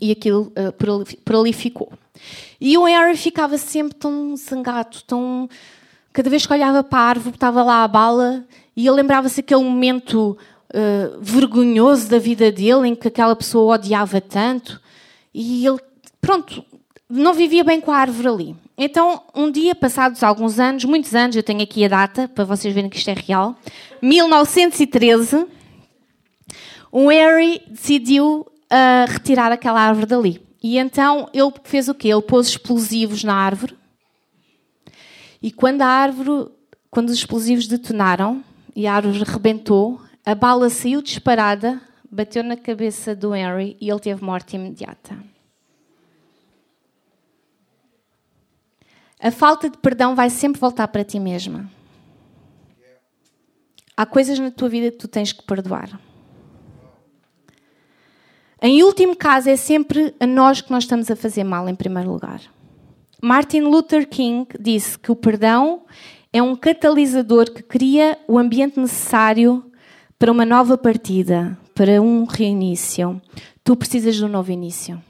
[0.00, 1.92] E aquilo uh, por, ali, por ali ficou.
[2.60, 5.48] E o Henry ficava sempre tão zangado, tão.
[6.12, 8.44] Cada vez que olhava para a árvore, estava lá a bala
[8.76, 10.36] e ele lembrava-se aquele momento
[10.72, 14.80] uh, vergonhoso da vida dele em que aquela pessoa o odiava tanto.
[15.32, 15.78] E ele,
[16.20, 16.64] pronto,
[17.08, 18.56] não vivia bem com a árvore ali.
[18.76, 22.74] Então, um dia, passados alguns anos, muitos anos, eu tenho aqui a data para vocês
[22.74, 23.54] verem que isto é real,
[24.00, 25.46] 1913,
[26.90, 30.42] o Harry decidiu uh, retirar aquela árvore dali.
[30.62, 32.08] E então ele fez o quê?
[32.08, 33.76] Ele pôs explosivos na árvore.
[35.42, 36.50] E quando a árvore,
[36.90, 38.44] quando os explosivos detonaram
[38.76, 43.98] e a árvore rebentou, a bala saiu disparada, bateu na cabeça do Henry e ele
[43.98, 45.18] teve morte imediata.
[49.18, 51.68] A falta de perdão vai sempre voltar para ti mesma.
[53.96, 56.00] Há coisas na tua vida que tu tens que perdoar.
[58.60, 62.10] Em último caso, é sempre a nós que nós estamos a fazer mal, em primeiro
[62.10, 62.40] lugar.
[63.24, 65.84] Martin Luther King disse que o perdão
[66.32, 69.64] é um catalisador que cria o ambiente necessário
[70.18, 73.22] para uma nova partida, para um reinício.
[73.62, 75.00] Tu precisas de um novo início.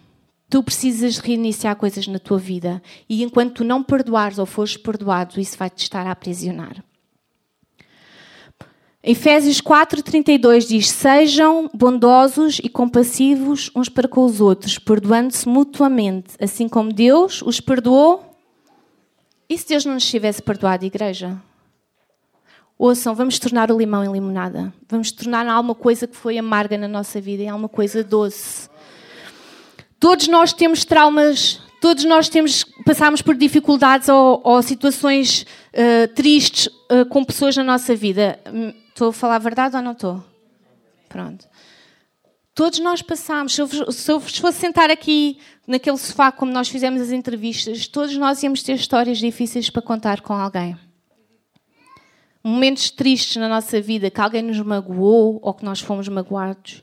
[0.50, 5.40] Tu precisas reiniciar coisas na tua vida e enquanto tu não perdoares ou fores perdoado,
[5.40, 6.84] isso vai te estar a aprisionar.
[9.04, 16.68] Efésios 4:32 diz: "Sejam bondosos e compassivos uns para com os outros, perdoando-se mutuamente, assim
[16.68, 18.24] como Deus os perdoou."
[19.48, 21.36] E se Deus não nos tivesse perdoado, igreja?
[22.78, 24.72] Ouçam, vamos tornar o limão em limonada.
[24.88, 28.68] Vamos tornar alguma coisa que foi amarga na nossa vida em alguma coisa doce.
[30.00, 35.42] Todos nós temos traumas, todos nós temos, passamos por dificuldades ou, ou situações
[35.74, 38.40] uh, tristes uh, com pessoas na nossa vida.
[38.92, 40.22] Estou a falar a verdade ou não estou?
[41.08, 41.48] Pronto.
[42.54, 43.54] Todos nós passamos.
[43.54, 43.68] Se eu,
[44.08, 48.74] eu fosse sentar aqui naquele sofá como nós fizemos as entrevistas, todos nós íamos ter
[48.74, 50.76] histórias difíceis para contar com alguém.
[52.44, 56.82] Momentos tristes na nossa vida, que alguém nos magoou ou que nós fomos magoados.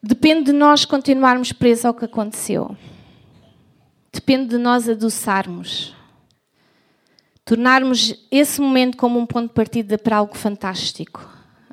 [0.00, 2.76] Depende de nós continuarmos presos ao que aconteceu.
[4.12, 5.97] Depende de nós adoçarmos.
[7.48, 11.26] Tornarmos esse momento como um ponto de partida para algo fantástico.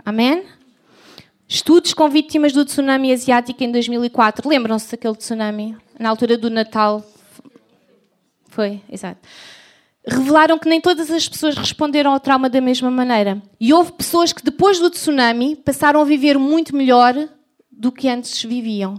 [0.05, 0.45] Amém?
[1.49, 4.47] Estudos com vítimas do tsunami asiático em 2004.
[4.47, 5.75] Lembram-se daquele tsunami?
[5.99, 7.05] Na altura do Natal.
[8.47, 9.19] Foi, exato.
[10.07, 13.43] Revelaram que nem todas as pessoas responderam ao trauma da mesma maneira.
[13.59, 17.13] E houve pessoas que, depois do tsunami, passaram a viver muito melhor
[17.69, 18.95] do que antes viviam.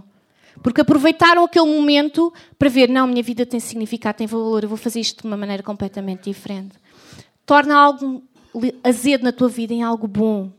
[0.61, 4.77] Porque aproveitaram aquele momento para ver: não, minha vida tem significado, tem valor, eu vou
[4.77, 6.75] fazer isto de uma maneira completamente diferente.
[7.45, 8.23] Torna algo
[8.83, 10.51] azedo na tua vida em algo bom.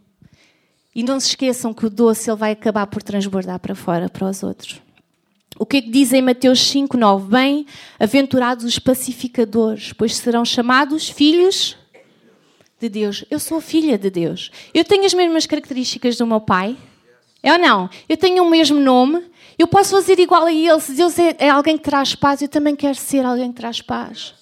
[0.95, 4.29] E não se esqueçam que o doce ele vai acabar por transbordar para fora, para
[4.29, 4.81] os outros.
[5.59, 7.29] O que é que diz em Mateus 5,9?
[7.29, 7.67] Bem,
[7.99, 11.77] aventurados os pacificadores, pois serão chamados filhos
[12.81, 13.25] de Deus.
[13.31, 14.51] Eu sou filha de Deus.
[14.73, 16.77] Eu tenho as mesmas características do meu pai.
[17.43, 17.91] É ou não?
[18.09, 19.25] Eu tenho o mesmo nome.
[19.59, 20.81] Eu posso fazer igual a ele.
[20.81, 23.83] Se Deus é, é alguém que traz paz, eu também quero ser alguém que traz
[23.83, 24.35] paz.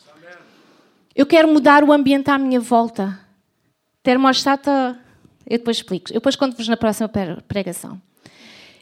[1.14, 3.18] Eu quero mudar o ambiente à minha volta.
[4.02, 4.68] Termostato,
[5.48, 6.10] eu depois explico.
[6.10, 7.10] Eu depois conto-vos na próxima
[7.48, 8.00] pregação.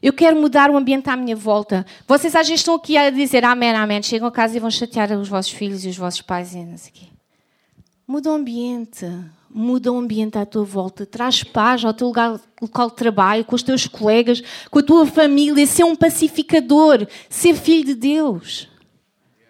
[0.03, 1.87] Eu quero mudar o ambiente à minha volta.
[2.07, 4.03] Vocês às vezes estão aqui a dizer amém, amém.
[4.03, 6.77] Chegam a casa e vão chatear os vossos filhos e os vossos pais e não
[6.77, 7.07] sei o quê.
[8.07, 9.07] Muda o ambiente.
[9.57, 11.07] Muda o ambiente à tua volta.
[11.07, 15.07] Traz paz ao teu lugar, local de trabalho, com os teus colegas, com a tua
[15.07, 15.64] família.
[15.64, 17.07] Ser um pacificador.
[17.31, 18.69] Ser filho de Deus.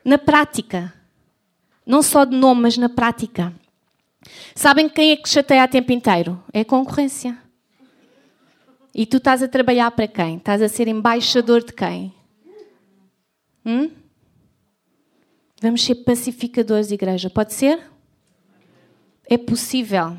[0.05, 0.93] Na prática.
[1.87, 3.51] Não só de nome, mas na prática.
[4.55, 6.38] Sabem quem é que chateia a tempo inteiro?
[6.53, 7.38] É a concorrência.
[8.95, 10.37] E tu estás a trabalhar para quem?
[10.37, 12.14] Estás a ser embaixador de quem?
[13.64, 13.90] Hum?
[15.62, 17.31] Vamos ser pacificadores, igreja.
[17.31, 17.93] Pode ser?
[19.26, 20.16] É possível.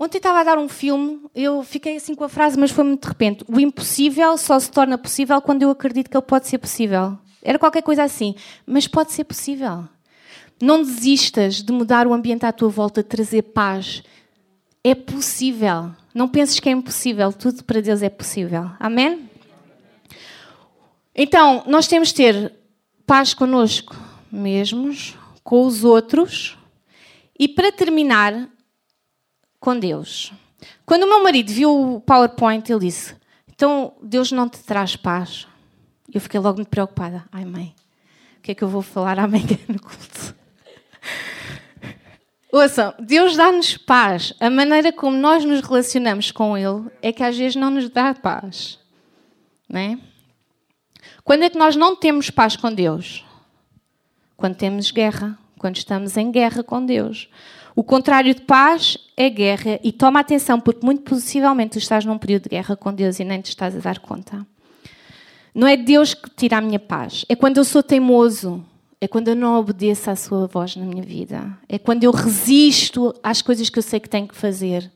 [0.00, 3.02] Ontem estava a dar um filme, eu fiquei assim com a frase, mas foi muito
[3.02, 3.44] de repente.
[3.48, 7.18] O impossível só se torna possível quando eu acredito que ele pode ser possível.
[7.42, 9.88] Era qualquer coisa assim, mas pode ser possível.
[10.62, 14.04] Não desistas de mudar o ambiente à tua volta, trazer paz.
[14.84, 15.90] É possível.
[16.14, 18.70] Não penses que é impossível, tudo para Deus é possível.
[18.78, 19.28] Amém?
[21.12, 22.52] Então, nós temos de ter
[23.04, 23.96] paz connosco
[24.30, 26.56] mesmos, com os outros
[27.38, 28.48] e, para terminar,
[29.60, 30.32] com Deus.
[30.84, 33.14] Quando o meu marido viu o PowerPoint, ele disse:
[33.48, 35.46] Então, Deus não te traz paz.
[36.12, 37.24] Eu fiquei logo muito preocupada.
[37.30, 37.74] Ai, mãe,
[38.38, 40.34] o que é que eu vou falar amanhã no culto?
[42.50, 44.32] Ouçam, Deus dá-nos paz.
[44.40, 48.14] A maneira como nós nos relacionamos com Ele é que às vezes não nos dá
[48.14, 48.78] paz.
[49.68, 49.98] Não é?
[51.22, 53.22] Quando é que nós não temos paz com Deus?
[54.34, 57.28] Quando temos guerra, quando estamos em guerra com Deus.
[57.76, 59.78] O contrário de paz é guerra.
[59.82, 63.24] E toma atenção, porque muito possivelmente tu estás num período de guerra com Deus e
[63.24, 64.46] nem te estás a dar conta.
[65.54, 67.24] Não é Deus que tira a minha paz.
[67.28, 68.64] É quando eu sou teimoso
[69.00, 71.56] é quando eu não obedeço à sua voz na minha vida.
[71.68, 74.90] É quando eu resisto às coisas que eu sei que tenho que fazer.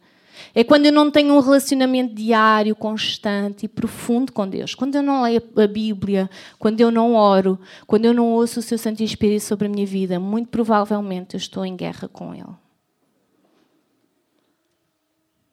[0.54, 4.74] É quando eu não tenho um relacionamento diário, constante e profundo com Deus.
[4.74, 8.62] Quando eu não leio a Bíblia, quando eu não oro, quando eu não ouço o
[8.62, 12.44] seu Santo Espírito sobre a minha vida, muito provavelmente eu estou em guerra com Ele.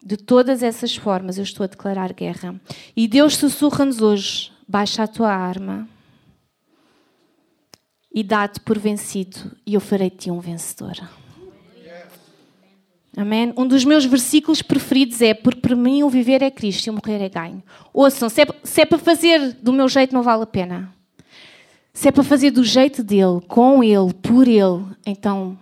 [0.03, 2.59] De todas essas formas eu estou a declarar guerra.
[2.95, 5.88] E Deus sussurra-nos hoje: baixa a tua arma
[8.13, 10.95] e dá-te por vencido, e eu farei-te um vencedor.
[13.17, 13.54] Amém?
[13.58, 16.93] Um dos meus versículos preferidos é: Porque para mim o viver é Cristo e o
[16.93, 17.63] morrer é ganho.
[17.93, 20.93] Ouçam, se é, se é para fazer do meu jeito, não vale a pena.
[21.93, 25.58] Se é para fazer do jeito dele, com ele, por ele, então,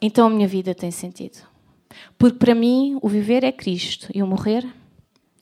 [0.00, 1.38] então a minha vida tem sentido.
[2.16, 4.66] Porque para mim o viver é Cristo e o morrer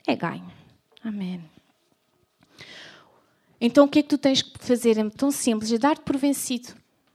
[0.07, 0.51] é ganho.
[1.05, 1.41] Amém.
[3.61, 4.97] Então o que é que tu tens que fazer?
[4.99, 6.69] É tão simples, é dar-te por vencido.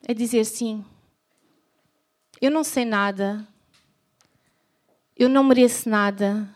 [0.07, 0.83] É dizer sim.
[2.41, 3.47] Eu não sei nada.
[5.15, 6.49] Eu não mereço nada.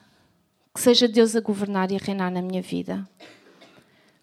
[0.74, 3.08] Que seja Deus a governar e a reinar na minha vida.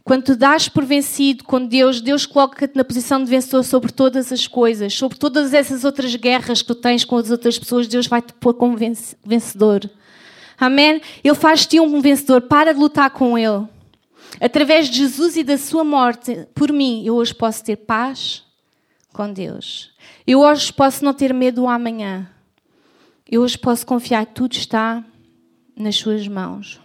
[0.02, 4.32] Quando tu dás por vencido com Deus, Deus coloca-te na posição de vencedor sobre todas
[4.32, 8.08] as coisas, sobre todas essas outras guerras que tu tens com as outras pessoas, Deus
[8.08, 8.76] vai te pôr como
[9.24, 9.88] vencedor.
[10.58, 11.00] Amém?
[11.22, 12.40] Ele faz-te um vencedor.
[12.42, 13.68] Para de lutar com Ele.
[14.40, 18.42] Através de Jesus e da sua morte, por mim, eu hoje posso ter paz
[19.12, 19.92] com Deus.
[20.26, 22.28] Eu hoje posso não ter medo do amanhã.
[23.30, 25.04] Eu hoje posso confiar que tudo está
[25.76, 26.80] nas suas mãos.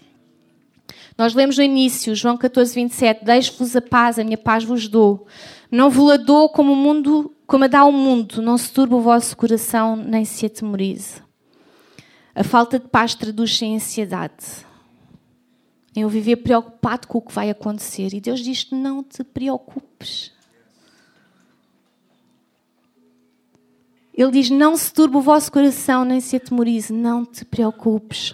[1.18, 5.26] Nós lemos no início, João 14, 27, Deixo-vos a paz, a minha paz vos dou.
[5.72, 8.42] Não vos la dou como o mundo, como a dá o mundo.
[8.42, 11.22] Não se turbe o vosso coração, nem se atemorize.
[12.36, 14.68] A falta de paz traduz-se em ansiedade
[15.98, 18.14] em eu viver preocupado com o que vai acontecer.
[18.14, 20.32] E Deus diz: não te preocupes.
[24.18, 28.34] Ele diz: Não se turbe o vosso coração, nem se atemorize, não te preocupes.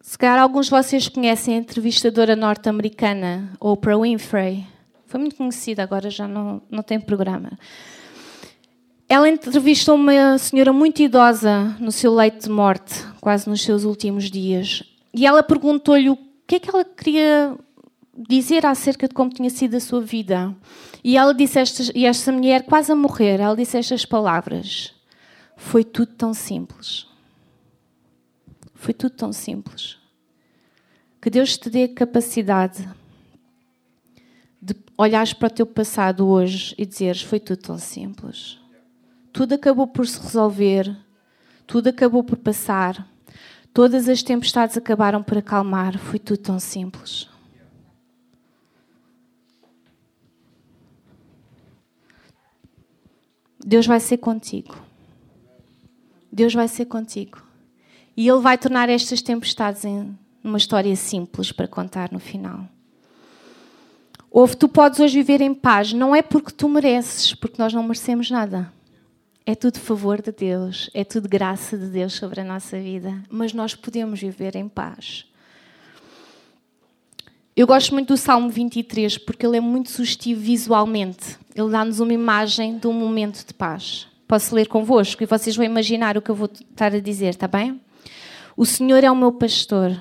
[0.00, 4.66] Se calhar alguns de vocês conhecem a entrevistadora norte-americana Oprah Winfrey.
[5.06, 7.58] Foi muito conhecida, agora já não, não tem programa.
[9.08, 14.30] Ela entrevistou uma senhora muito idosa no seu leito de morte, quase nos seus últimos
[14.30, 14.82] dias.
[15.12, 17.56] E ela perguntou-lhe o que é que ela queria
[18.16, 20.54] dizer acerca de como tinha sido a sua vida.
[21.02, 24.94] E ela disse estas, e esta mulher quase a morrer, ela disse estas palavras:
[25.56, 27.06] Foi tudo tão simples.
[28.74, 29.98] Foi tudo tão simples.
[31.20, 32.88] Que Deus te dê capacidade
[34.60, 38.58] de olhares para o teu passado hoje e dizeres: Foi tudo tão simples.
[39.32, 40.96] Tudo acabou por se resolver,
[41.66, 43.08] tudo acabou por passar,
[43.72, 47.33] todas as tempestades acabaram por acalmar, foi tudo tão simples.
[53.66, 54.76] Deus vai ser contigo.
[56.30, 57.42] Deus vai ser contigo.
[58.14, 62.68] E Ele vai tornar estas tempestades em uma história simples para contar no final.
[64.30, 67.82] Ouve, tu podes hoje viver em paz, não é porque tu mereces, porque nós não
[67.82, 68.70] merecemos nada.
[69.46, 73.54] É tudo favor de Deus, é tudo graça de Deus sobre a nossa vida, mas
[73.54, 75.24] nós podemos viver em paz.
[77.56, 81.38] Eu gosto muito do Salmo 23 porque ele é muito sugestivo visualmente.
[81.54, 84.08] Ele dá-nos uma imagem de um momento de paz.
[84.26, 87.46] Posso ler convosco e vocês vão imaginar o que eu vou estar a dizer, está
[87.46, 87.80] bem?
[88.56, 89.96] O Senhor é o meu pastor,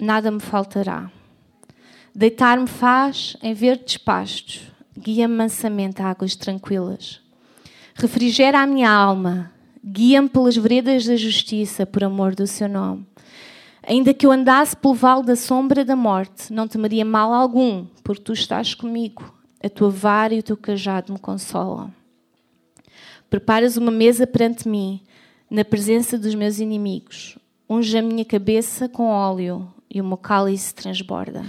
[0.00, 1.10] nada me faltará.
[2.14, 4.60] Deitar-me faz em verdes pastos,
[4.96, 7.20] guia-me mansamente a águas tranquilas
[7.98, 9.50] refrigera a minha alma,
[9.84, 13.04] guia-me pelas veredas da justiça, por amor do seu nome.
[13.84, 18.22] Ainda que eu andasse pelo vale da sombra da morte, não temeria mal algum, porque
[18.22, 19.34] tu estás comigo.
[19.62, 21.92] A tua vara e o teu cajado me consolam.
[23.28, 25.02] Preparas uma mesa perante mim,
[25.50, 27.38] na presença dos meus inimigos.
[27.68, 31.44] Unge a minha cabeça com óleo e o meu cálice transborda.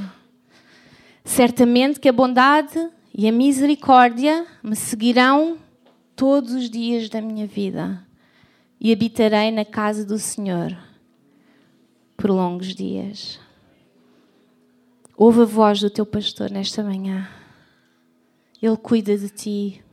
[1.23, 5.57] Certamente que a bondade e a misericórdia me seguirão
[6.15, 8.05] todos os dias da minha vida
[8.79, 10.75] e habitarei na casa do Senhor
[12.15, 13.39] por longos dias.
[15.15, 17.27] Ouve a voz do teu pastor nesta manhã.
[18.61, 19.83] Ele cuida de ti.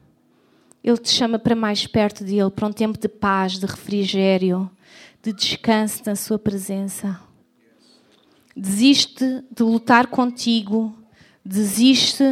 [0.82, 4.70] Ele te chama para mais perto dele, para um tempo de paz, de refrigério,
[5.22, 7.20] de descanso na sua presença.
[8.56, 10.94] Desiste de lutar contigo,
[11.44, 12.24] desiste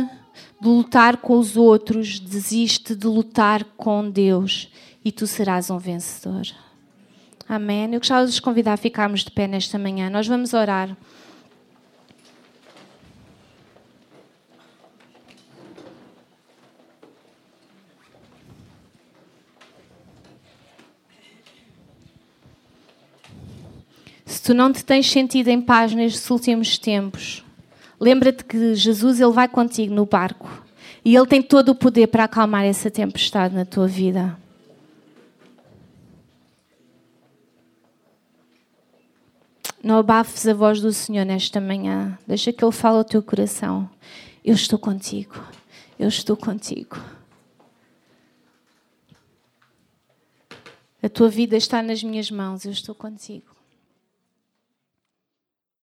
[0.60, 4.70] de lutar com os outros, desiste de lutar com Deus
[5.04, 6.46] e tu serás um vencedor.
[7.46, 7.92] Amém.
[7.92, 10.08] Eu gostava de vos convidar a ficarmos de pé nesta manhã.
[10.08, 10.96] Nós vamos orar.
[24.24, 27.44] Se tu não te tens sentido em paz nestes últimos tempos,
[28.04, 30.62] Lembra-te que Jesus ele vai contigo no barco
[31.04, 34.38] e ele tem todo o poder para acalmar essa tempestade na tua vida.
[39.82, 42.18] Não abafes a voz do Senhor nesta manhã.
[42.26, 43.88] Deixa que Ele fale ao teu coração.
[44.42, 45.34] Eu estou contigo.
[45.98, 46.98] Eu estou contigo.
[51.02, 52.64] A tua vida está nas minhas mãos.
[52.64, 53.53] Eu estou contigo.